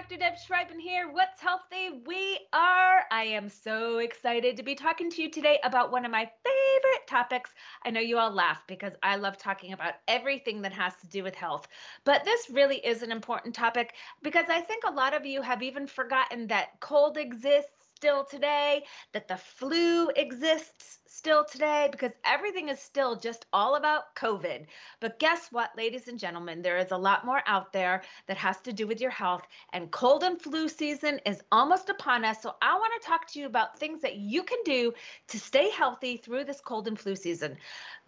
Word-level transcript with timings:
Dr. 0.00 0.16
Deb 0.16 0.36
Schreiben 0.38 0.80
here. 0.80 1.12
What's 1.12 1.42
healthy? 1.42 2.00
We 2.06 2.38
are. 2.54 3.02
I 3.10 3.24
am 3.24 3.50
so 3.50 3.98
excited 3.98 4.56
to 4.56 4.62
be 4.62 4.74
talking 4.74 5.10
to 5.10 5.20
you 5.20 5.30
today 5.30 5.58
about 5.62 5.92
one 5.92 6.06
of 6.06 6.10
my 6.10 6.20
favorite 6.42 7.06
topics. 7.06 7.50
I 7.84 7.90
know 7.90 8.00
you 8.00 8.16
all 8.16 8.32
laugh 8.32 8.62
because 8.66 8.94
I 9.02 9.16
love 9.16 9.36
talking 9.36 9.74
about 9.74 9.92
everything 10.08 10.62
that 10.62 10.72
has 10.72 10.94
to 11.02 11.06
do 11.06 11.22
with 11.22 11.34
health. 11.34 11.68
But 12.04 12.24
this 12.24 12.48
really 12.48 12.78
is 12.78 13.02
an 13.02 13.12
important 13.12 13.54
topic 13.54 13.92
because 14.22 14.46
I 14.48 14.62
think 14.62 14.84
a 14.86 14.90
lot 14.90 15.12
of 15.12 15.26
you 15.26 15.42
have 15.42 15.62
even 15.62 15.86
forgotten 15.86 16.46
that 16.46 16.80
cold 16.80 17.18
exists 17.18 17.89
still 18.00 18.24
today, 18.24 18.82
that 19.12 19.28
the 19.28 19.36
flu 19.36 20.08
exists 20.16 21.00
still 21.04 21.44
today, 21.44 21.86
because 21.92 22.12
everything 22.24 22.70
is 22.70 22.80
still 22.80 23.14
just 23.14 23.44
all 23.52 23.74
about 23.74 24.14
COVID. 24.16 24.64
But 25.00 25.18
guess 25.18 25.48
what, 25.50 25.76
ladies 25.76 26.08
and 26.08 26.18
gentlemen? 26.18 26.62
There 26.62 26.78
is 26.78 26.92
a 26.92 26.96
lot 26.96 27.26
more 27.26 27.42
out 27.46 27.74
there 27.74 28.00
that 28.26 28.38
has 28.38 28.58
to 28.62 28.72
do 28.72 28.86
with 28.86 29.02
your 29.02 29.10
health, 29.10 29.42
and 29.74 29.90
cold 29.90 30.22
and 30.22 30.40
flu 30.40 30.66
season 30.66 31.20
is 31.26 31.42
almost 31.52 31.90
upon 31.90 32.24
us. 32.24 32.40
So 32.40 32.54
I 32.62 32.72
want 32.74 32.92
to 32.98 33.06
talk 33.06 33.26
to 33.32 33.38
you 33.38 33.44
about 33.44 33.78
things 33.78 34.00
that 34.00 34.16
you 34.16 34.42
can 34.42 34.60
do 34.64 34.94
to 35.28 35.38
stay 35.38 35.68
healthy 35.68 36.16
through 36.16 36.44
this 36.44 36.62
cold 36.62 36.88
and 36.88 36.98
flu 36.98 37.14
season. 37.14 37.58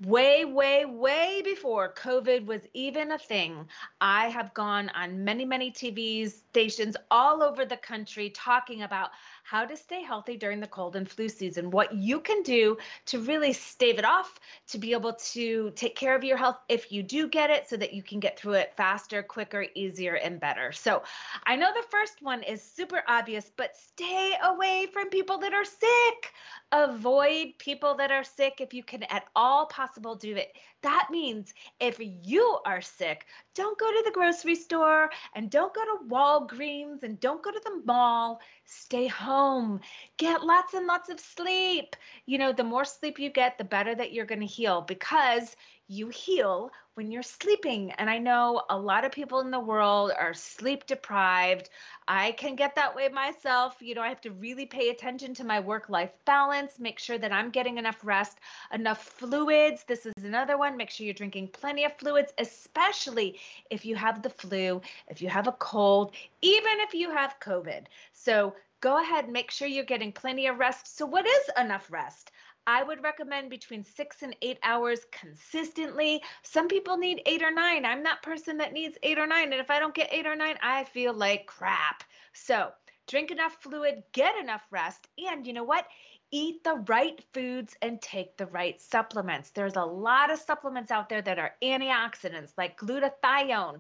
Way, 0.07 0.47
way, 0.47 0.87
way 0.87 1.43
before 1.45 1.93
COVID 1.93 2.47
was 2.47 2.63
even 2.73 3.13
a 3.13 3.19
thing, 3.19 3.69
I 4.01 4.29
have 4.29 4.55
gone 4.55 4.91
on 4.95 5.23
many, 5.23 5.45
many 5.45 5.71
TV 5.71 6.31
stations 6.31 6.97
all 7.11 7.43
over 7.43 7.67
the 7.67 7.77
country 7.77 8.31
talking 8.31 8.83
about 8.83 9.11
how 9.43 9.65
to 9.65 9.77
stay 9.77 10.03
healthy 10.03 10.37
during 10.37 10.61
the 10.61 10.67
cold 10.67 10.97
and 10.97 11.09
flu 11.09 11.29
season, 11.29 11.71
what 11.71 11.95
you 11.95 12.21
can 12.21 12.43
do 12.43 12.79
to 13.07 13.21
really 13.21 13.53
stave 13.53 13.99
it 13.99 14.05
off, 14.05 14.39
to 14.69 14.79
be 14.79 14.93
able 14.93 15.15
to 15.15 15.71
take 15.75 15.97
care 15.97 16.17
of 16.17 16.25
your 16.25 16.37
health 16.37 16.57
if 16.69 16.91
you 16.93 17.03
do 17.03 17.29
get 17.29 17.51
it 17.51 17.69
so 17.69 17.77
that 17.77 17.93
you 17.93 18.03
can 18.03 18.21
get 18.21 18.39
through 18.39 18.55
it 18.55 18.73
faster, 18.77 19.23
quicker, 19.23 19.67
easier, 19.75 20.15
and 20.15 20.41
better. 20.41 20.73
So 20.73 21.03
I 21.47 21.57
know 21.57 21.71
the 21.75 21.87
first 21.91 22.23
one 22.23 22.43
is 22.43 22.63
super 22.63 23.03
obvious, 23.09 23.51
but 23.57 23.77
stay 23.77 24.35
away 24.43 24.87
from 24.93 25.11
people 25.11 25.39
that 25.39 25.53
are 25.53 25.65
sick. 25.65 26.33
Avoid 26.73 27.59
people 27.59 27.95
that 27.97 28.11
are 28.11 28.25
sick 28.25 28.61
if 28.61 28.73
you 28.73 28.83
can 28.83 29.03
at 29.05 29.25
all 29.37 29.67
possible 29.67 30.15
do 30.15 30.37
it. 30.37 30.57
That 30.83 31.09
means 31.11 31.53
if 31.81 31.99
you 32.01 32.59
are 32.65 32.81
sick, 32.81 33.27
don't 33.55 33.79
go 33.79 33.91
to 33.91 34.03
the 34.05 34.11
grocery 34.11 34.55
store 34.55 35.11
and 35.35 35.51
don't 35.51 35.75
go 35.75 35.85
to 35.85 36.09
Walgreens 36.09 37.03
and 37.03 37.21
don't 37.21 37.43
go 37.43 37.51
to 37.51 37.61
the 37.63 37.83
mall. 37.85 38.41
Stay 38.65 39.07
home. 39.07 39.81
Get 40.17 40.45
lots 40.45 40.73
and 40.73 40.87
lots 40.87 41.11
of 41.11 41.21
sleep. 41.21 41.95
You 42.25 42.39
know, 42.39 42.53
the 42.53 42.65
more 42.65 42.87
sleep 42.87 43.19
you 43.19 43.29
get, 43.29 43.59
the 43.59 43.65
better 43.65 43.95
that 43.95 44.15
you're 44.15 44.25
going 44.25 44.41
to 44.41 44.47
heal 44.47 44.81
because 44.81 45.55
you 45.89 46.09
heal 46.09 46.71
when 46.95 47.11
you're 47.11 47.23
sleeping. 47.23 47.91
And 47.93 48.11
I 48.11 48.19
know 48.19 48.63
a 48.69 48.79
lot 48.79 49.05
of 49.05 49.13
people 49.13 49.41
in 49.41 49.51
the 49.51 49.59
world 49.59 50.13
are 50.19 50.35
sleep 50.35 50.87
deprived. 50.87 51.71
I 52.07 52.33
can 52.33 52.55
get 52.55 52.75
that 52.75 52.95
way 52.95 53.09
myself. 53.09 53.77
You 53.81 53.95
know, 53.95 54.03
I 54.03 54.09
have 54.09 54.21
to 54.23 54.31
really 54.33 54.67
pay 54.67 54.91
attention 54.91 55.33
to 55.35 55.45
my 55.45 55.61
work 55.61 55.89
life 55.89 56.11
balance, 56.27 56.79
make 56.79 56.99
sure 56.99 57.17
that 57.17 57.33
I'm 57.33 57.51
getting 57.51 57.79
enough 57.79 57.99
rest, 58.03 58.39
enough 58.75 59.03
fluids. 59.03 59.85
This 59.85 60.05
is 60.05 60.13
another 60.23 60.59
one. 60.59 60.77
Make 60.77 60.91
sure 60.91 61.07
you're 61.07 61.15
drinking 61.15 61.49
plenty 61.49 61.85
of 61.85 61.97
fluids, 61.97 62.33
especially 62.39 63.39
if 63.71 63.87
you 63.87 63.97
have 63.97 64.21
the 64.21 64.31
flu, 64.31 64.83
if 65.09 65.23
you 65.23 65.29
have 65.29 65.47
a 65.47 65.53
cold, 65.53 66.13
even 66.43 66.81
if 66.81 66.93
you 66.93 67.11
have 67.11 67.41
COVID. 67.41 67.85
So 68.13 68.55
go 68.83 69.01
ahead, 69.01 69.31
make 69.31 69.51
sure 69.51 69.67
you're 69.67 69.85
getting 69.85 70.13
plenty 70.13 70.49
of 70.49 70.59
rest. 70.59 70.97
So, 70.97 71.07
what 71.07 71.25
is 71.25 71.51
enough 71.57 71.91
rest? 71.91 72.32
I 72.67 72.83
would 72.83 73.03
recommend 73.03 73.51
between 73.51 73.85
six 73.85 74.23
and 74.23 74.37
eight 74.43 74.59
hours 74.63 75.01
consistently. 75.11 76.23
Some 76.43 76.69
people 76.69 76.97
need 76.97 77.23
eight 77.27 77.43
or 77.43 77.51
nine. 77.51 77.85
I'm 77.85 78.03
that 78.05 78.23
person 78.23 78.59
that 78.59 78.73
needs 78.73 78.97
eight 79.03 79.19
or 79.19 79.27
nine. 79.27 79.53
And 79.53 79.61
if 79.61 79.71
I 79.71 79.81
don't 79.81 79.95
get 79.95 80.13
eight 80.13 80.27
or 80.27 80.37
nine, 80.37 80.57
I 80.63 80.85
feel 80.85 81.13
like 81.13 81.47
crap. 81.47 82.05
So 82.33 82.71
drink 83.09 83.31
enough 83.31 83.57
fluid, 83.61 84.03
get 84.13 84.37
enough 84.39 84.67
rest. 84.71 85.09
And 85.19 85.47
you 85.47 85.53
know 85.53 85.65
what? 85.65 85.87
Eat 86.33 86.65
the 86.65 86.83
right 86.89 87.23
foods 87.35 87.77
and 87.83 88.01
take 88.01 88.37
the 88.39 88.47
right 88.47 88.81
supplements. 88.81 89.51
There's 89.51 89.77
a 89.77 89.85
lot 89.85 90.33
of 90.33 90.39
supplements 90.39 90.91
out 90.91 91.11
there 91.11 91.21
that 91.21 91.39
are 91.39 91.55
antioxidants 91.63 92.53
like 92.57 92.79
glutathione. 92.79 93.79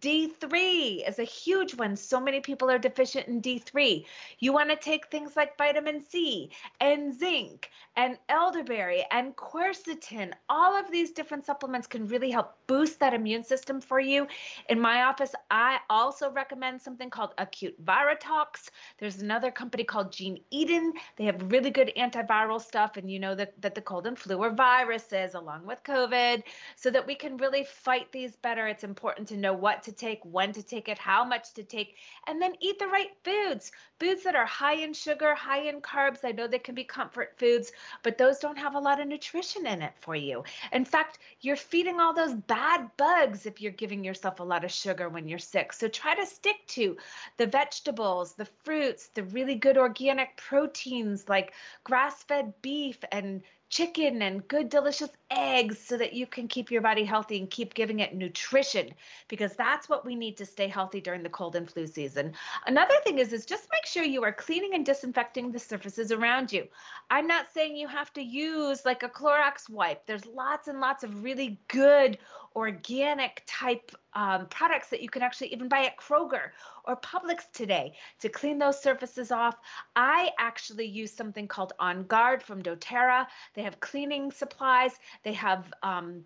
D3 0.00 1.08
is 1.08 1.20
a 1.20 1.24
huge 1.24 1.76
one. 1.76 1.94
So 1.94 2.20
many 2.20 2.40
people 2.40 2.68
are 2.68 2.78
deficient 2.78 3.28
in 3.28 3.40
D3. 3.40 4.04
You 4.40 4.52
want 4.52 4.70
to 4.70 4.76
take 4.76 5.06
things 5.06 5.36
like 5.36 5.56
vitamin 5.56 6.04
C 6.04 6.50
and 6.80 7.16
zinc 7.16 7.70
and 7.96 8.18
elderberry 8.28 9.04
and 9.12 9.36
quercetin. 9.36 10.32
All 10.48 10.76
of 10.76 10.90
these 10.90 11.12
different 11.12 11.46
supplements 11.46 11.86
can 11.86 12.08
really 12.08 12.32
help 12.32 12.56
boost 12.66 12.98
that 12.98 13.14
immune 13.14 13.44
system 13.44 13.80
for 13.80 14.00
you. 14.00 14.26
In 14.68 14.80
my 14.80 15.04
office, 15.04 15.34
I 15.52 15.78
also 15.88 16.32
recommend 16.32 16.82
something 16.82 17.10
called 17.10 17.34
Acute 17.38 17.76
Viratox. 17.84 18.70
There's 18.98 19.22
another 19.22 19.52
company 19.52 19.84
called 19.84 20.10
Gene 20.10 20.40
Eden. 20.50 20.92
They 21.16 21.24
have 21.24 21.52
really 21.52 21.70
good 21.70 21.91
antiviral 21.96 22.60
stuff 22.60 22.96
and 22.96 23.10
you 23.10 23.18
know 23.18 23.34
that, 23.34 23.60
that 23.60 23.74
the 23.74 23.80
cold 23.80 24.06
and 24.06 24.18
flu 24.18 24.42
are 24.42 24.50
viruses 24.50 25.34
along 25.34 25.66
with 25.66 25.82
COVID 25.84 26.42
so 26.76 26.90
that 26.90 27.06
we 27.06 27.14
can 27.14 27.36
really 27.36 27.64
fight 27.64 28.10
these 28.12 28.36
better. 28.36 28.66
It's 28.66 28.84
important 28.84 29.28
to 29.28 29.36
know 29.36 29.52
what 29.52 29.82
to 29.84 29.92
take, 29.92 30.20
when 30.24 30.52
to 30.52 30.62
take 30.62 30.88
it, 30.88 30.98
how 30.98 31.24
much 31.24 31.52
to 31.54 31.62
take, 31.62 31.96
and 32.26 32.40
then 32.40 32.54
eat 32.60 32.78
the 32.78 32.86
right 32.86 33.10
foods. 33.24 33.72
Foods 34.00 34.22
that 34.24 34.34
are 34.34 34.46
high 34.46 34.74
in 34.74 34.92
sugar, 34.92 35.34
high 35.34 35.68
in 35.68 35.80
carbs. 35.80 36.24
I 36.24 36.32
know 36.32 36.46
they 36.46 36.58
can 36.58 36.74
be 36.74 36.84
comfort 36.84 37.34
foods, 37.38 37.72
but 38.02 38.18
those 38.18 38.38
don't 38.38 38.58
have 38.58 38.74
a 38.74 38.80
lot 38.80 39.00
of 39.00 39.06
nutrition 39.06 39.66
in 39.66 39.82
it 39.82 39.92
for 40.00 40.16
you. 40.16 40.44
In 40.72 40.84
fact, 40.84 41.18
you're 41.40 41.56
feeding 41.56 42.00
all 42.00 42.12
those 42.12 42.34
bad 42.34 42.90
bugs 42.96 43.46
if 43.46 43.60
you're 43.60 43.72
giving 43.72 44.04
yourself 44.04 44.40
a 44.40 44.44
lot 44.44 44.64
of 44.64 44.70
sugar 44.72 45.08
when 45.08 45.28
you're 45.28 45.38
sick. 45.38 45.72
So 45.72 45.88
try 45.88 46.14
to 46.14 46.26
stick 46.26 46.56
to 46.68 46.96
the 47.36 47.46
vegetables, 47.46 48.34
the 48.34 48.48
fruits, 48.64 49.08
the 49.14 49.24
really 49.24 49.54
good 49.54 49.76
organic 49.76 50.36
proteins 50.36 51.28
like 51.28 51.52
grass 51.84 52.22
fed 52.24 52.54
beef 52.62 52.98
and 53.10 53.42
chicken 53.72 54.20
and 54.20 54.46
good 54.48 54.68
delicious 54.68 55.08
eggs 55.30 55.78
so 55.78 55.96
that 55.96 56.12
you 56.12 56.26
can 56.26 56.46
keep 56.46 56.70
your 56.70 56.82
body 56.82 57.04
healthy 57.04 57.38
and 57.38 57.50
keep 57.50 57.72
giving 57.72 58.00
it 58.00 58.14
nutrition 58.14 58.92
because 59.28 59.54
that's 59.54 59.88
what 59.88 60.04
we 60.04 60.14
need 60.14 60.36
to 60.36 60.44
stay 60.44 60.68
healthy 60.68 61.00
during 61.00 61.22
the 61.22 61.30
cold 61.30 61.56
and 61.56 61.70
flu 61.70 61.86
season. 61.86 62.34
Another 62.66 62.94
thing 63.02 63.18
is 63.18 63.32
is 63.32 63.46
just 63.46 63.66
make 63.72 63.86
sure 63.86 64.04
you 64.04 64.22
are 64.24 64.32
cleaning 64.32 64.74
and 64.74 64.84
disinfecting 64.84 65.50
the 65.50 65.58
surfaces 65.58 66.12
around 66.12 66.52
you. 66.52 66.68
I'm 67.08 67.26
not 67.26 67.50
saying 67.54 67.76
you 67.76 67.88
have 67.88 68.12
to 68.12 68.22
use 68.22 68.84
like 68.84 69.04
a 69.04 69.08
Clorox 69.08 69.70
wipe. 69.70 70.04
There's 70.04 70.26
lots 70.26 70.68
and 70.68 70.78
lots 70.78 71.02
of 71.02 71.24
really 71.24 71.58
good 71.68 72.18
organic 72.54 73.42
type 73.46 73.90
um, 74.14 74.46
products 74.48 74.90
that 74.90 75.00
you 75.00 75.08
can 75.08 75.22
actually 75.22 75.48
even 75.48 75.68
buy 75.68 75.84
at 75.84 75.96
Kroger 75.96 76.50
or 76.84 76.96
Publix 76.96 77.50
today 77.52 77.94
to 78.20 78.28
clean 78.28 78.58
those 78.58 78.82
surfaces 78.82 79.30
off. 79.30 79.56
I 79.96 80.30
actually 80.38 80.86
use 80.86 81.12
something 81.12 81.48
called 81.48 81.72
On 81.78 82.04
Guard 82.04 82.42
from 82.42 82.62
doTERRA. 82.62 83.26
They 83.54 83.61
have 83.62 83.80
cleaning 83.80 84.30
supplies. 84.30 84.92
They 85.22 85.32
have 85.32 85.72
um, 85.82 86.24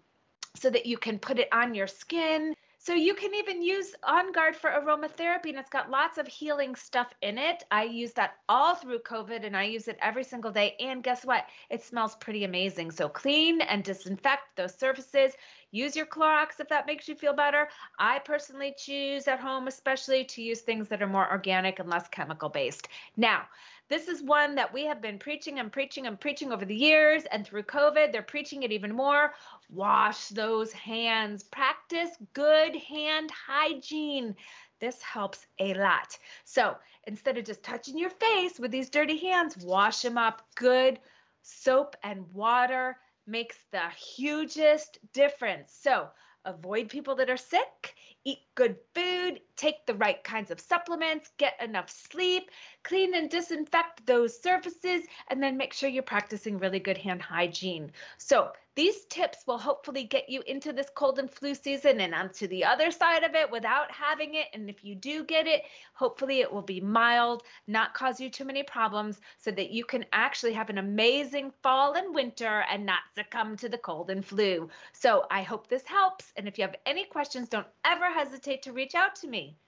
so 0.57 0.71
that 0.71 0.87
you 0.87 0.97
can 0.97 1.19
put 1.19 1.39
it 1.39 1.49
on 1.53 1.75
your 1.75 1.87
skin. 1.87 2.55
So 2.79 2.95
you 2.95 3.15
can 3.15 3.35
even 3.35 3.63
use 3.63 3.97
On 4.05 4.31
Guard 4.31 4.55
for 4.55 4.71
aromatherapy, 4.71 5.49
and 5.49 5.59
it's 5.59 5.71
got 5.71 5.91
lots 5.91 6.19
of 6.19 6.29
healing 6.29 6.77
stuff 6.77 7.13
in 7.21 7.37
it. 7.37 7.65
I 7.73 7.83
use 7.83 8.13
that 8.13 8.35
all 8.49 8.77
through 8.77 9.01
COVID, 9.01 9.45
and 9.45 9.57
I 9.57 9.65
use 9.65 9.89
it 9.89 9.99
every 10.01 10.23
single 10.23 10.53
day. 10.53 10.77
And 10.79 11.03
guess 11.03 11.25
what? 11.25 11.47
It 11.69 11.83
smells 11.83 12.15
pretty 12.17 12.45
amazing. 12.45 12.93
So 12.93 13.09
clean 13.09 13.61
and 13.61 13.83
disinfect 13.83 14.55
those 14.57 14.75
surfaces. 14.79 15.33
Use 15.77 15.95
your 15.95 16.07
Clorox 16.07 16.59
if 16.59 16.69
that 16.71 16.87
makes 16.87 17.07
you 17.07 17.15
feel 17.15 17.35
better. 17.35 17.69
I 17.99 18.19
personally 18.21 18.75
choose 18.79 19.29
at 19.29 19.41
home, 19.41 19.69
especially 19.69 20.25
to 20.25 20.41
use 20.41 20.63
things 20.63 20.89
that 20.89 21.03
are 21.03 21.07
more 21.07 21.31
organic 21.31 21.81
and 21.81 21.91
less 21.91 22.09
chemical 22.09 22.49
based. 22.49 22.89
Now, 23.19 23.43
this 23.91 24.09
is 24.09 24.23
one 24.23 24.55
that 24.55 24.73
we 24.73 24.87
have 24.87 25.03
been 25.03 25.19
preaching 25.19 25.59
and 25.59 25.71
preaching 25.71 26.07
and 26.07 26.19
preaching 26.19 26.51
over 26.51 26.65
the 26.65 26.75
years. 26.75 27.25
And 27.31 27.47
through 27.47 27.65
COVID, 27.65 28.11
they're 28.11 28.23
preaching 28.23 28.63
it 28.63 28.73
even 28.73 28.95
more. 28.95 29.35
Wash 29.69 30.29
those 30.29 30.73
hands. 30.73 31.43
Practice 31.43 32.09
good 32.33 32.75
hand 32.77 33.31
hygiene. 33.31 34.35
This 34.81 35.03
helps 35.03 35.47
a 35.59 35.75
lot. 35.75 36.17
So 36.47 36.75
instead 37.07 37.37
of 37.37 37.45
just 37.45 37.63
touching 37.63 37.99
your 37.99 38.11
face 38.11 38.59
with 38.59 38.71
these 38.71 38.89
dirty 38.89 39.19
hands, 39.19 39.59
wash 39.59 40.01
them 40.01 40.17
up. 40.17 40.41
Good 40.55 41.01
soap 41.43 41.97
and 42.03 42.25
water 42.33 42.97
makes 43.27 43.57
the 43.73 43.89
hugest 43.91 44.99
difference. 45.13 45.73
So 45.81 46.09
avoid 46.45 46.89
people 46.89 47.17
that 47.17 47.31
are 47.31 47.37
sick, 47.37 47.95
eat 48.27 48.41
good 48.57 48.77
food, 48.93 49.41
take 49.55 49.87
the 49.87 49.95
right 49.95 50.23
kinds 50.25 50.51
of 50.51 50.61
supplements, 50.61 51.31
get 51.39 51.55
enough 51.63 51.89
sleep, 51.89 52.51
clean 52.83 53.15
and 53.15 53.31
disinfect 53.31 54.05
those 54.05 54.43
surfaces, 54.43 55.05
and 55.29 55.41
then 55.41 55.57
make 55.57 55.73
sure 55.73 55.89
you're 55.89 56.03
practicing 56.03 56.59
really 56.59 56.81
good 56.81 56.99
hand 56.99 57.23
hygiene. 57.23 57.93
So 58.19 58.51
these 58.75 59.07
tips 59.07 59.39
will 59.47 59.57
hopefully 59.57 60.05
get 60.05 60.29
you 60.29 60.43
into 60.47 60.71
this 60.71 60.91
cold 60.95 61.19
and 61.19 61.31
flu 61.31 61.55
season 61.55 61.99
and 61.99 62.15
onto 62.15 62.47
the 62.47 62.63
other 62.63 62.91
side 62.91 63.23
of 63.23 63.35
it 63.35 63.51
without 63.51 63.91
having 63.91 64.35
it. 64.35 64.49
And 64.53 64.69
if 64.69 64.85
you 64.85 64.95
do 64.95 65.25
get 65.25 65.47
it, 65.47 65.63
hopefully 65.95 66.41
it 66.41 66.53
will 66.53 66.61
be 66.61 66.83
mild, 66.83 67.43
not 67.67 67.95
cause 67.95 68.21
you 68.21 68.29
too 68.29 68.45
many 68.45 68.63
problems, 68.63 69.19
so 69.39 69.51
that 69.53 69.71
you 69.71 69.83
can 69.87 70.05
actually 70.13 70.53
have 70.53 70.69
an 70.69 70.77
amazing 70.77 71.53
fall 71.63 71.95
and 71.95 72.15
winter 72.15 72.65
and 72.71 72.85
not 72.85 73.01
succumb 73.15 73.57
to 73.57 73.71
the 73.71 73.79
cold 73.79 74.11
and 74.11 74.23
flu. 74.23 74.69
So 74.93 75.25
I 75.31 75.41
hope 75.41 75.69
this 75.69 75.87
helps. 75.87 76.33
And 76.37 76.47
if 76.47 76.59
you 76.59 76.65
have 76.65 76.77
any 76.85 77.05
questions, 77.05 77.49
don't 77.49 77.67
ever 77.87 78.05
hesitate 78.17 78.63
to 78.63 78.73
reach 78.73 78.95
out 78.95 79.15
to 79.15 79.29
me. 79.29 79.59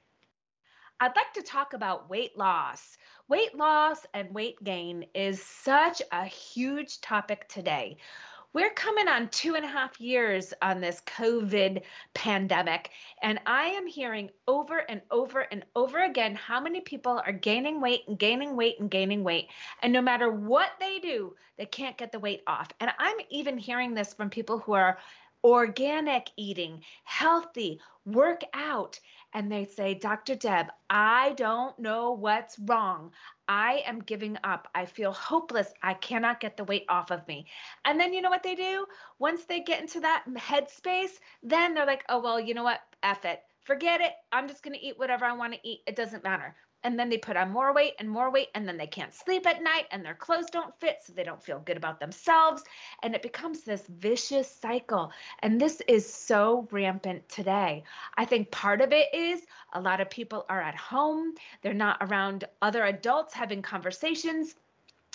I'd 1.01 1.15
like 1.15 1.35
to 1.35 1.43
talk 1.43 1.75
about 1.75 2.09
weight 2.09 2.37
loss. 2.37 2.97
Weight 3.29 3.55
loss 3.55 4.07
and 4.15 4.35
weight 4.35 4.65
gain 4.65 5.05
is 5.15 5.43
such 5.43 6.01
a 6.13 6.25
huge 6.25 7.03
topic 7.03 7.47
today. 7.49 7.99
We're 8.55 8.71
coming 8.71 9.07
on 9.07 9.29
two 9.29 9.55
and 9.55 9.67
a 9.67 9.69
half 9.69 10.01
years 10.01 10.55
on 10.63 10.81
this 10.81 11.03
COVID 11.03 11.83
pandemic, 12.15 12.91
and 13.23 13.39
I 13.45 13.65
am 13.65 13.87
hearing 13.87 14.31
over 14.47 14.79
and 14.79 15.03
over 15.11 15.41
and 15.41 15.63
over 15.77 16.03
again 16.03 16.35
how 16.35 16.59
many 16.59 16.81
people 16.81 17.21
are 17.27 17.33
gaining 17.33 17.83
weight 17.83 18.05
and 18.09 18.19
gaining 18.19 18.57
weight 18.57 18.81
and 18.81 18.91
gaining 18.91 19.23
weight. 19.23 19.49
And 19.83 19.93
no 19.93 20.01
matter 20.01 20.33
what 20.33 20.71
they 20.81 20.99
do, 21.01 21.37
they 21.59 21.67
can't 21.67 21.99
get 21.99 22.11
the 22.11 22.19
weight 22.19 22.43
off. 22.47 22.69
And 22.81 22.91
I'm 22.99 23.19
even 23.29 23.59
hearing 23.59 23.93
this 23.93 24.15
from 24.15 24.31
people 24.31 24.59
who 24.59 24.73
are 24.73 24.99
organic 25.45 26.31
eating, 26.37 26.83
healthy, 27.05 27.81
work 28.05 28.43
out. 28.55 28.99
And 29.35 29.51
they 29.51 29.65
say, 29.65 29.95
Dr. 29.95 30.35
Deb, 30.35 30.67
I 30.89 31.35
don't 31.37 31.79
know 31.79 32.13
what's 32.13 32.59
wrong. 32.59 33.13
I 33.47 33.83
am 33.87 34.01
giving 34.01 34.37
up. 34.45 34.69
I 34.75 34.87
feel 34.87 35.13
hopeless. 35.13 35.73
I 35.83 35.95
cannot 35.95 36.41
get 36.41 36.57
the 36.57 36.65
weight 36.65 36.85
off 36.89 37.11
of 37.11 37.27
me. 37.29 37.47
And 37.85 38.01
then 38.01 38.13
you 38.13 38.23
know 38.23 38.31
what 38.31 38.43
they 38.43 38.55
do? 38.55 38.87
Once 39.19 39.45
they 39.45 39.61
get 39.61 39.81
into 39.81 40.01
that 40.01 40.25
headspace, 40.35 41.19
then 41.43 41.75
they're 41.75 41.87
like, 41.87 42.05
oh, 42.09 42.21
well, 42.21 42.41
you 42.41 42.55
know 42.55 42.65
what? 42.65 42.81
F 43.03 43.25
it. 43.25 43.41
Forget 43.65 44.01
it. 44.01 44.13
I'm 44.33 44.49
just 44.49 44.63
going 44.63 44.75
to 44.75 44.85
eat 44.85 44.99
whatever 44.99 45.25
I 45.25 45.33
want 45.37 45.53
to 45.53 45.69
eat. 45.69 45.81
It 45.87 45.97
doesn't 45.97 46.25
matter 46.25 46.57
and 46.85 46.99
then 46.99 47.09
they 47.09 47.19
put 47.19 47.37
on 47.37 47.51
more 47.51 47.75
weight 47.75 47.95
and 47.99 48.09
more 48.09 48.31
weight 48.31 48.49
and 48.55 48.67
then 48.67 48.77
they 48.77 48.87
can't 48.87 49.13
sleep 49.13 49.47
at 49.47 49.63
night 49.63 49.87
and 49.91 50.05
their 50.05 50.15
clothes 50.15 50.51
don't 50.51 50.79
fit 50.81 50.99
so 51.03 51.13
they 51.13 51.25
don't 51.25 51.43
feel 51.43 51.59
good 51.61 51.77
about 51.77 52.01
themselves. 52.01 52.63
And 53.03 53.15
it 53.15 53.23
becomes 53.23 53.63
this 53.63 53.83
vicious 53.89 54.51
cycle. 54.51 55.13
And 55.41 55.61
this 55.61 55.83
is 55.89 56.11
so 56.13 56.69
rampant 56.71 57.29
today. 57.29 57.85
I 58.17 58.25
think 58.25 58.51
part 58.51 58.81
of 58.81 58.93
it 58.93 59.13
is 59.13 59.43
a 59.73 59.81
lot 59.81 60.01
of 60.01 60.09
people 60.11 60.47
are 60.49 60.63
at 60.63 60.77
home. 60.77 61.35
They're 61.63 61.75
not 61.75 61.99
around 62.01 62.45
other 62.63 62.85
adults 62.85 63.35
having 63.35 63.63
conversations. 63.63 64.55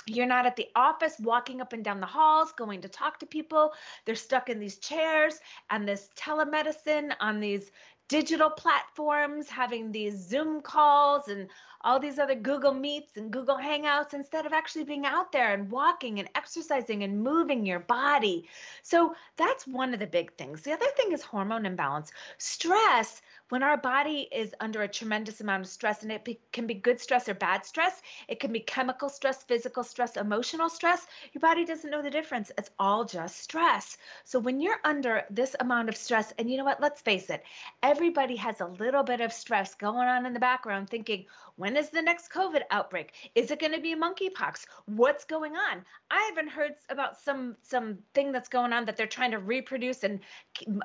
You're 0.06 0.26
not 0.26 0.46
at 0.46 0.58
the 0.58 0.68
office 0.76 1.16
walking 1.20 1.62
up 1.62 1.72
and 1.72 1.84
down 1.84 2.02
the 2.02 2.06
halls 2.06 2.52
going 2.52 2.82
to 2.82 2.90
talk 2.90 3.20
to 3.20 3.26
people. 3.26 3.72
They're 4.04 4.16
stuck 4.16 4.50
in 4.50 4.60
these 4.60 4.78
chairs 4.78 5.40
and 5.70 5.88
this 5.88 6.10
telemedicine 6.18 7.14
on 7.22 7.40
these 7.40 7.72
digital 8.08 8.50
platforms, 8.50 9.50
having 9.50 9.92
these 9.92 10.16
Zoom 10.16 10.62
calls 10.62 11.28
and 11.28 11.48
all 11.82 12.00
these 12.00 12.20
other 12.20 12.36
Google 12.36 12.74
Meets 12.74 13.18
and 13.18 13.32
Google 13.32 13.58
Hangouts 13.58 14.14
instead 14.14 14.46
of 14.46 14.54
actually 14.54 14.86
being 14.86 15.06
out 15.06 15.32
there 15.32 15.54
and 15.54 15.70
walking 15.70 16.20
and 16.20 16.30
exercising 16.36 17.04
and 17.04 17.22
moving 17.22 17.66
your 17.66 17.80
body. 17.80 18.48
So 18.82 19.16
that's 19.36 19.68
one 19.68 19.94
of 19.94 20.00
the 20.00 20.08
big 20.08 20.34
things. 20.38 20.62
The 20.62 20.74
other 20.74 20.86
thing 20.96 21.12
is 21.12 21.22
hormone 21.22 21.66
imbalance. 21.66 22.12
Stress 22.38 23.22
when 23.54 23.62
our 23.62 23.78
body 23.78 24.28
is 24.32 24.56
under 24.62 24.82
a 24.82 24.88
tremendous 24.88 25.40
amount 25.40 25.62
of 25.62 25.70
stress, 25.70 26.02
and 26.02 26.12
it 26.12 26.26
be, 26.26 26.40
can 26.52 26.66
be 26.66 26.74
good 26.74 27.00
stress 27.00 27.30
or 27.30 27.36
bad 27.36 27.64
stress, 27.64 28.02
it 28.28 28.40
can 28.40 28.52
be 28.52 28.60
chemical 28.60 29.10
stress, 29.10 29.44
physical 29.44 29.84
stress, 29.84 30.18
emotional 30.18 30.70
stress, 30.70 31.06
your 31.34 31.40
body 31.40 31.64
doesn't 31.64 31.92
know 31.92 32.02
the 32.02 32.10
difference. 32.10 32.52
It's 32.58 32.72
all 32.80 33.06
just 33.06 33.38
stress. 33.38 33.96
So 34.24 34.40
when 34.40 34.60
you're 34.60 34.80
under 34.84 35.26
this 35.30 35.56
amount 35.60 35.90
of 35.90 35.96
stress, 35.96 36.34
and 36.40 36.50
you 36.50 36.58
know 36.58 36.64
what, 36.64 36.82
let's 36.82 37.02
face 37.02 37.30
it, 37.30 37.44
everybody 37.84 38.36
has 38.38 38.60
a 38.60 38.66
little 38.66 39.04
bit 39.04 39.22
of 39.22 39.32
stress 39.32 39.76
going 39.76 40.08
on 40.08 40.26
in 40.26 40.34
the 40.34 40.40
background 40.40 40.90
thinking, 40.90 41.28
when 41.56 41.78
is 41.78 41.92
the 41.92 42.02
next 42.02 42.32
COVID 42.32 42.64
outbreak? 42.72 43.14
Is 43.36 43.52
it 43.52 43.60
going 43.60 43.74
to 43.74 43.80
be 43.80 43.96
monkeypox? 43.96 44.66
What's 44.86 45.26
going 45.26 45.56
on? 45.56 45.86
I 46.10 46.24
haven't 46.30 46.50
heard 46.50 46.74
about 46.90 47.20
some 47.22 47.56
some 47.62 48.00
thing 48.16 48.32
that's 48.32 48.50
going 48.50 48.74
on 48.74 48.86
that 48.86 48.98
they're 48.98 49.06
trying 49.06 49.32
to 49.32 49.40
reproduce 49.40 50.04
and 50.04 50.20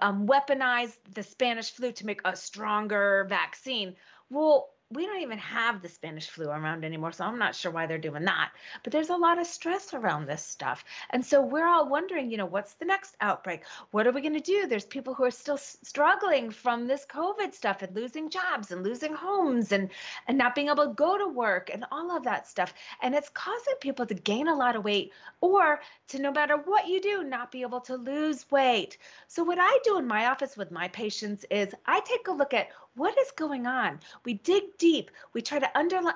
um, 0.03 0.26
weaponize 0.26 0.99
the 1.14 1.23
Spanish 1.23 1.71
flu 1.71 1.93
to 1.93 2.05
make 2.05 2.21
a 2.26 2.37
stronger 2.58 3.25
vaccine. 3.28 3.94
Well, 4.31 4.70
we 4.90 5.05
don't 5.05 5.20
even 5.20 5.38
have 5.38 5.82
the 5.82 5.88
Spanish 5.88 6.29
flu 6.29 6.49
around 6.49 6.82
anymore, 6.82 7.12
so 7.12 7.25
I'm 7.25 7.38
not 7.38 7.55
sure 7.55 7.70
why 7.70 7.85
they're 7.85 7.99
doing 7.99 8.25
that. 8.25 8.52
But 8.82 8.93
there's 8.93 9.11
a 9.11 9.17
lot 9.17 9.38
of 9.38 9.46
stress 9.46 9.93
around 9.93 10.26
this 10.26 10.43
stuff. 10.43 10.82
And 11.11 11.25
so 11.25 11.43
we're 11.43 11.67
all 11.67 11.90
wondering, 11.90 12.31
you 12.31 12.38
know, 12.38 12.46
what's 12.46 12.73
the 12.75 12.87
next 12.87 13.14
outbreak? 13.20 13.64
What 13.90 14.06
are 14.06 14.12
we 14.12 14.23
going 14.23 14.32
to 14.32 14.40
do? 14.40 14.67
There's 14.67 14.87
people 14.87 15.12
who 15.12 15.25
are 15.25 15.31
still 15.31 15.58
struggling 15.58 16.50
from 16.50 16.87
this 16.87 17.05
COVID 17.05 17.52
stuff 17.52 17.82
and 17.82 17.94
losing 17.94 18.31
jobs 18.31 18.70
and 18.70 18.82
losing 18.82 19.12
homes 19.12 19.73
and 19.73 19.90
and 20.26 20.38
not 20.38 20.55
being 20.55 20.69
able 20.69 20.87
to 20.87 20.94
go 20.94 21.19
to 21.19 21.29
work 21.29 21.69
and 21.70 21.85
all 21.93 22.17
of 22.17 22.25
that 22.25 22.49
stuff. 22.49 22.73
And 23.02 23.14
it's 23.14 23.29
causing 23.29 23.75
people 23.81 24.06
to 24.06 24.14
gain 24.14 24.49
a 24.49 24.56
lot 24.56 24.75
of 24.75 24.85
weight 24.85 25.12
or 25.43 25.81
to 26.08 26.19
no 26.19 26.32
matter 26.32 26.56
what 26.56 26.88
you 26.88 27.02
do, 27.02 27.25
not 27.25 27.52
be 27.52 27.61
able 27.61 27.81
to 27.82 27.96
lose 27.96 28.50
weight. 28.50 28.96
So 29.26 29.44
what 29.44 29.58
I 29.61 29.79
do 29.85 29.99
in 29.99 30.06
my 30.06 30.29
office 30.29 30.56
with 30.56 30.70
my 30.70 30.88
patients 30.88 31.44
is 31.50 31.75
I 31.85 32.00
take 32.00 32.29
a 32.29 32.32
look 32.32 32.55
at 32.55 32.69
what 32.94 33.17
is 33.19 33.31
going 33.32 33.67
on? 33.67 34.00
We 34.25 34.35
dig 34.35 34.76
deep. 34.79 35.11
We 35.32 35.43
try 35.43 35.58
to 35.58 35.79
underline 35.79 36.14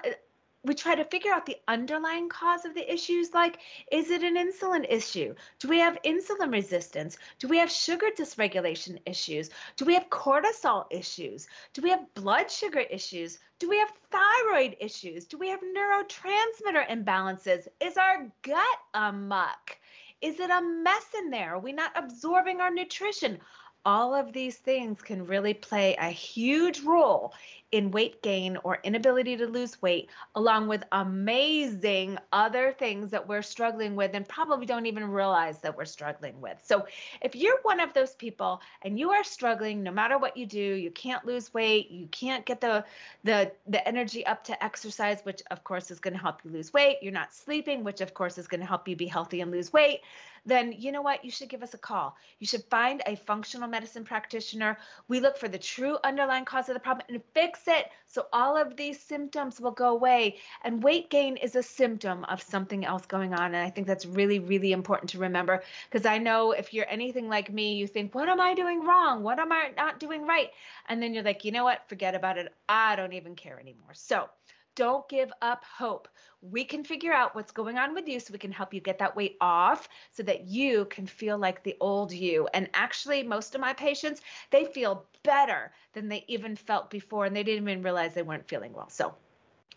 we 0.64 0.74
try 0.74 0.94
to 0.94 1.04
figure 1.04 1.32
out 1.32 1.44
the 1.44 1.58
underlying 1.66 2.28
cause 2.28 2.64
of 2.64 2.74
the 2.74 2.92
issues 2.92 3.34
like 3.34 3.58
is 3.90 4.10
it 4.10 4.22
an 4.22 4.36
insulin 4.36 4.86
issue? 4.88 5.34
Do 5.58 5.69
we 5.69 5.78
have 5.78 5.98
insulin 6.04 6.52
resistance? 6.52 7.19
Do 7.40 7.48
we 7.48 7.58
have 7.58 7.70
sugar 7.70 8.06
dysregulation 8.16 8.98
issues? 9.04 9.50
Do 9.76 9.84
we 9.84 9.94
have 9.94 10.08
cortisol 10.08 10.86
issues? 10.90 11.48
Do 11.72 11.82
we 11.82 11.90
have 11.90 12.14
blood 12.14 12.50
sugar 12.50 12.80
issues? 12.80 13.38
Do 13.58 13.69
we 13.69 13.78
have 13.78 13.92
thyroid 14.10 14.76
issues? 14.80 15.26
Do 15.26 15.36
we 15.36 15.48
have 15.48 15.60
neurotransmitter 15.60 16.88
imbalances? 16.88 17.66
Is 17.80 17.96
our 17.96 18.30
gut 18.42 18.78
a 18.94 19.12
muck? 19.12 19.78
is 20.22 20.38
it 20.38 20.50
a 20.50 20.62
mess 20.62 21.06
in 21.19 21.30
there? 21.30 21.56
Are 21.56 21.58
we 21.58 21.72
not 21.72 21.90
absorbing 21.96 22.60
our 22.60 22.70
nutrition 22.70 23.40
all 23.84 24.14
of 24.14 24.32
these 24.32 24.56
things 24.56 25.00
can 25.02 25.26
really 25.26 25.55
play 25.55 25.96
a 25.96 26.08
huge 26.08 26.81
role 26.81 27.32
in 27.72 27.90
weight 27.90 28.22
gain 28.22 28.58
or 28.64 28.78
inability 28.84 29.36
to 29.38 29.46
lose 29.46 29.80
weight, 29.80 30.10
along 30.34 30.69
with 30.69 30.84
amazing 30.92 32.19
other 32.32 32.72
things 32.78 33.10
that 33.10 33.26
we're 33.26 33.42
struggling 33.42 33.96
with 33.96 34.12
and 34.14 34.28
probably 34.28 34.66
don't 34.66 34.84
even 34.84 35.08
realize 35.08 35.58
that 35.60 35.76
we're 35.76 35.86
struggling 35.86 36.38
with. 36.40 36.58
So, 36.62 36.86
if 37.22 37.34
you're 37.34 37.58
one 37.62 37.80
of 37.80 37.94
those 37.94 38.14
people 38.14 38.60
and 38.82 38.98
you 38.98 39.10
are 39.10 39.24
struggling, 39.24 39.82
no 39.82 39.90
matter 39.90 40.19
what 40.19 40.36
you 40.36 40.46
do, 40.46 40.58
you 40.58 40.90
can't 40.90 41.24
lose 41.24 41.52
weight, 41.54 41.90
you 41.90 42.06
can't 42.08 42.44
get 42.44 42.60
the 42.60 42.84
the 43.24 43.50
the 43.66 43.86
energy 43.88 44.24
up 44.26 44.44
to 44.44 44.64
exercise, 44.64 45.20
which 45.22 45.42
of 45.50 45.64
course 45.64 45.90
is 45.90 45.98
going 45.98 46.14
to 46.14 46.20
help 46.20 46.44
you 46.44 46.50
lose 46.50 46.72
weight. 46.72 46.98
You're 47.00 47.12
not 47.12 47.34
sleeping, 47.34 47.84
which 47.84 48.02
of 48.02 48.12
course 48.12 48.36
is 48.36 48.46
going 48.46 48.60
to 48.60 48.66
help 48.66 48.86
you 48.86 48.96
be 48.96 49.06
healthy 49.06 49.40
and 49.40 49.50
lose 49.50 49.72
weight 49.72 50.00
then 50.44 50.74
you 50.76 50.90
know 50.90 51.02
what? 51.02 51.24
You 51.24 51.30
should 51.30 51.48
give 51.48 51.62
us 51.62 51.74
a 51.74 51.78
call. 51.78 52.16
You 52.40 52.46
should 52.46 52.64
find 52.64 53.02
a 53.06 53.14
functional 53.14 53.69
medicine 53.69 54.04
practitioner. 54.04 54.76
We 55.08 55.20
look 55.20 55.38
for 55.38 55.48
the 55.48 55.58
true 55.58 55.98
underlying 56.02 56.44
cause 56.44 56.69
of 56.69 56.74
the 56.74 56.81
problem 56.81 57.06
and 57.08 57.22
it 57.66 57.86
so 58.12 58.26
all 58.31 58.58
of 58.58 58.76
these 58.76 59.00
symptoms 59.00 59.58
will 59.58 59.70
go 59.70 59.88
away. 59.88 60.36
And 60.64 60.82
weight 60.82 61.08
gain 61.08 61.38
is 61.38 61.56
a 61.56 61.62
symptom 61.62 62.24
of 62.24 62.42
something 62.42 62.84
else 62.84 63.06
going 63.06 63.32
on. 63.32 63.54
And 63.54 63.56
I 63.56 63.70
think 63.70 63.86
that's 63.86 64.04
really, 64.04 64.38
really 64.38 64.72
important 64.72 65.08
to 65.10 65.19
remember 65.19 65.62
because 65.90 66.04
I 66.04 66.19
know 66.19 66.52
if 66.52 66.74
you're 66.74 66.88
anything 66.90 67.31
like 67.31 67.50
me, 67.50 67.72
you 67.74 67.86
think, 67.86 68.14
what 68.14 68.28
am 68.28 68.38
I 68.38 68.52
doing 68.52 68.84
wrong? 68.84 69.22
What 69.22 69.38
am 69.38 69.50
I 69.50 69.70
not 69.78 69.98
doing 69.98 70.26
right? 70.26 70.50
And 70.90 71.02
then 71.02 71.14
you're 71.14 71.22
like, 71.22 71.46
you 71.46 71.52
know 71.52 71.64
what? 71.64 71.88
Forget 71.88 72.14
about 72.14 72.36
it. 72.36 72.52
I 72.69 72.96
don't 72.96 73.14
even 73.14 73.34
care 73.34 73.58
anymore. 73.58 73.94
So, 73.94 74.28
don't 74.74 75.08
give 75.08 75.32
up 75.43 75.64
hope. 75.64 76.08
We 76.41 76.64
can 76.64 76.84
figure 76.84 77.12
out 77.12 77.34
what's 77.34 77.52
going 77.52 77.79
on 77.79 77.94
with 77.94 78.08
you 78.08 78.19
so 78.20 78.32
we 78.32 78.38
can 78.38 78.52
help 78.52 78.74
you 78.74 78.81
get 78.81 78.98
that 78.98 79.17
weight 79.17 79.36
off 79.41 79.88
so 80.10 80.22
that 80.24 80.48
you 80.48 80.86
can 80.86 81.06
feel 81.06 81.38
like 81.38 81.62
the 81.62 81.76
old 81.81 82.12
you. 82.12 82.48
And 82.55 82.69
actually, 82.74 83.22
most 83.22 83.55
of 83.55 83.60
my 83.60 83.72
patients, 83.72 84.20
they 84.50 84.64
feel 84.64 85.06
better 85.22 85.72
than 85.93 86.08
they 86.08 86.24
even 86.29 86.56
felt 86.56 86.91
before 86.91 87.26
and 87.26 87.36
they 87.36 87.44
didn't 87.44 87.69
even 87.69 87.82
realize 87.82 88.14
they 88.14 88.22
weren't 88.22 88.48
feeling 88.48 88.72
well. 88.72 88.88
So, 88.88 89.14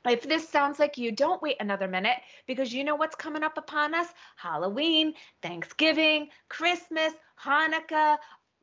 if 0.08 0.22
this 0.22 0.48
sounds 0.48 0.78
like 0.80 0.98
you, 0.98 1.12
don't 1.12 1.42
wait 1.42 1.58
another 1.60 1.88
minute 1.88 2.18
because 2.46 2.72
you 2.72 2.84
know 2.84 2.96
what's 2.96 3.16
coming 3.16 3.44
up 3.44 3.58
upon 3.58 3.96
us 3.96 4.08
Halloween, 4.36 5.14
Thanksgiving, 5.42 6.30
Christmas, 6.48 7.14
Hanukkah, 7.42 8.18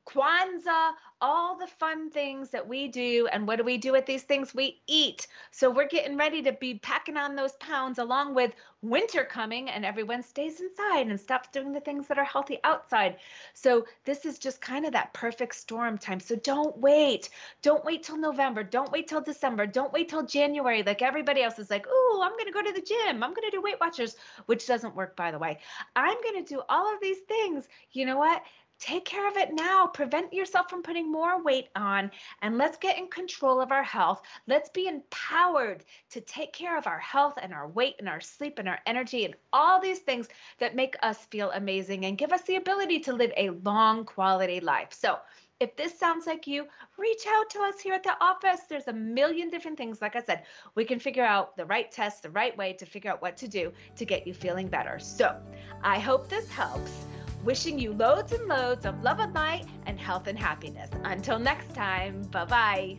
Kwanzaa, 0.07 0.93
all 1.21 1.57
the 1.57 1.67
fun 1.67 2.11
things 2.11 2.51
that 2.51 2.67
we 2.67 2.89
do. 2.89 3.29
And 3.33 3.47
what 3.47 3.57
do 3.57 3.65
we 3.65 3.79
do 3.79 3.93
with 3.93 4.07
these 4.07 4.25
things? 4.25 4.55
We 4.55 4.81
eat. 4.89 5.29
So 5.53 5.71
we're 5.71 5.89
getting 5.89 6.17
ready 6.17 6.43
to 6.43 6.53
be 6.53 6.75
packing 6.75 7.17
on 7.17 7.37
those 7.37 7.53
pounds 7.61 7.99
along 7.99 8.35
with 8.35 8.53
winter 8.83 9.25
coming 9.25 9.71
and 9.71 9.85
everyone 9.85 10.25
stays 10.25 10.61
inside 10.61 11.07
and 11.07 11.21
stops 11.21 11.49
doing 11.53 11.73
the 11.73 11.81
things 11.81 12.09
that 12.09 12.19
are 12.19 12.25
healthy 12.25 12.59
outside. 12.65 13.17
So 13.55 13.87
this 14.05 14.25
is 14.25 14.41
just 14.41 14.61
kind 14.61 14.85
of 14.85 14.93
that 14.93 15.15
perfect 15.15 15.55
storm 15.55 15.97
time. 15.97 16.19
So 16.19 16.35
don't 16.35 16.77
wait. 16.79 17.31
Don't 17.63 17.85
wait 17.85 18.03
till 18.03 18.19
November. 18.19 18.65
Don't 18.65 18.91
wait 18.91 19.07
till 19.07 19.21
December. 19.21 19.67
Don't 19.67 19.93
wait 19.93 20.09
till 20.09 20.27
January 20.27 20.83
like 20.83 21.03
everybody 21.03 21.43
else 21.43 21.61
is 21.61 21.71
like, 21.71 21.87
oh, 21.89 22.21
I'm 22.25 22.33
going 22.33 22.47
to 22.47 22.53
go 22.53 22.63
to 22.63 22.73
the 22.73 22.85
gym. 22.85 23.23
I'm 23.23 23.35
going 23.35 23.49
to 23.49 23.57
do 23.57 23.63
Weight 23.63 23.81
Watchers, 23.81 24.17
which 24.47 24.67
doesn't 24.67 24.97
work, 24.97 25.15
by 25.15 25.31
the 25.31 25.39
way. 25.39 25.61
I'm 25.95 26.21
going 26.23 26.45
to 26.45 26.55
do 26.55 26.63
all 26.69 26.93
of 26.93 27.01
these 27.01 27.19
things. 27.29 27.69
You 27.93 28.07
know 28.07 28.19
what? 28.19 28.43
Take 28.83 29.05
care 29.05 29.29
of 29.29 29.37
it 29.37 29.55
now. 29.55 29.87
Prevent 29.87 30.33
yourself 30.33 30.69
from 30.69 30.83
putting 30.83 31.11
more 31.11 31.41
weight 31.41 31.69
on, 31.77 32.11
and 32.43 32.59
let's 32.59 32.77
get 32.77 32.99
in 32.99 33.07
control 33.07 33.61
of 33.61 33.71
our 33.71 33.85
health. 33.85 34.23
Let's 34.49 34.71
be 34.71 34.89
empowered 34.89 35.85
to 36.11 36.21
take 36.21 36.53
care 36.53 36.77
of 36.77 36.89
our 36.89 36.99
health 36.99 37.35
and 37.41 37.55
our 37.55 37.69
weight 37.69 37.95
and 38.01 38.09
our 38.09 38.21
sleep 38.21 38.59
and 38.59 38.69
our 38.69 38.81
energy 38.87 39.25
and 39.25 39.37
all 39.53 39.81
these 39.81 40.01
things 40.01 40.29
that 40.59 40.75
make 40.75 40.97
us 41.03 41.27
feel 41.27 41.53
amazing 41.53 42.07
and 42.07 42.19
give 42.19 42.33
us 42.33 42.43
the 42.43 42.57
ability 42.57 42.99
to 43.01 43.13
live 43.13 43.33
a 43.37 43.51
long 43.51 44.05
quality 44.05 44.59
life. 44.59 44.89
So, 44.91 45.19
If 45.63 45.77
this 45.77 45.97
sounds 45.97 46.27
like 46.27 46.49
you, 46.49 46.67
reach 46.99 47.25
out 47.29 47.49
to 47.51 47.61
us 47.61 47.79
here 47.79 47.95
at 47.95 48.03
the 48.03 48.17
office. 48.21 48.63
There's 48.69 48.89
a 48.89 48.93
million 48.93 49.49
different 49.49 49.79
things. 49.79 50.03
Like 50.03 50.17
I 50.17 50.23
said, 50.23 50.43
we 50.75 50.85
can 50.85 50.99
figure 50.99 51.23
out 51.25 51.57
the 51.57 51.67
right 51.67 51.89
test, 51.89 52.25
the 52.25 52.31
right 52.31 52.57
way 52.57 52.73
to 52.73 52.85
figure 52.85 53.13
out 53.13 53.23
what 53.23 53.37
to 53.37 53.47
do 53.47 53.73
to 53.95 54.05
get 54.05 54.27
you 54.27 54.35
feeling 54.35 54.67
better. 54.67 54.99
So 54.99 55.37
I 55.85 56.01
hope 56.01 56.29
this 56.29 56.51
helps. 56.51 57.07
Wishing 57.45 57.79
you 57.79 57.93
loads 57.93 58.33
and 58.33 58.47
loads 58.47 58.87
of 58.87 59.03
love 59.03 59.19
and 59.19 59.35
light 59.35 59.67
and 59.87 59.99
health 59.99 60.27
and 60.27 60.39
happiness. 60.39 60.91
Until 61.05 61.39
next 61.39 61.75
time, 61.75 62.23
bye 62.31 62.45
bye. 62.45 62.99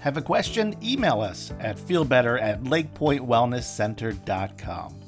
Have 0.00 0.16
a 0.16 0.22
question? 0.22 0.74
Email 0.82 1.20
us 1.20 1.52
at 1.60 1.76
feelbetter 1.76 2.40
at 2.40 2.62
lakepointewellnesscenter.com. 2.64 5.00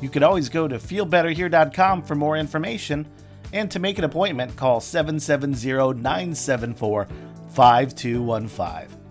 You 0.00 0.08
could 0.08 0.22
always 0.22 0.48
go 0.48 0.68
to 0.68 0.78
feelbetterhere.com 0.78 2.02
for 2.02 2.14
more 2.14 2.36
information, 2.36 3.06
and 3.52 3.70
to 3.70 3.78
make 3.78 3.98
an 3.98 4.04
appointment, 4.04 4.56
call 4.56 4.80
770 4.80 6.00
974 6.00 7.08
5215. 7.50 9.03